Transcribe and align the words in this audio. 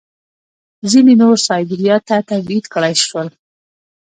ځینې 0.91 1.13
نور 1.21 1.37
سایبیریا 1.47 1.97
ته 2.07 2.15
تبعید 2.29 2.65
کړای 2.73 2.95
شول 3.05 3.27